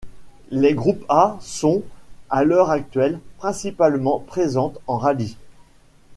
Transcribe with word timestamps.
Les 0.49 0.73
Groupe 0.73 1.05
A 1.09 1.37
sont, 1.41 1.83
à 2.31 2.43
l'heure 2.43 2.71
actuelle, 2.71 3.19
principalement 3.37 4.17
présentes 4.17 4.79
en 4.87 4.97
rallye. 4.97 5.37